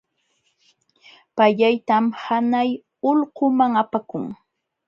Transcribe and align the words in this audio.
Payllaytam 1.35 2.03
hanay 2.23 2.69
ulquman 3.09 3.73
apakun. 3.83 4.23